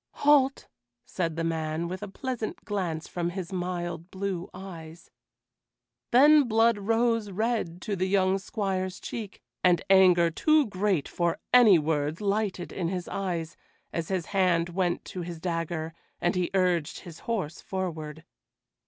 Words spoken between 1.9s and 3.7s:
a pleasant glance from his